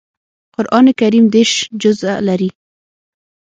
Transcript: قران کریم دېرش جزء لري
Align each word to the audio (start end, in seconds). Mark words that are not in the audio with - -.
قران 0.55 0.85
کریم 0.99 1.25
دېرش 1.33 1.53
جزء 1.81 2.15
لري 2.27 2.49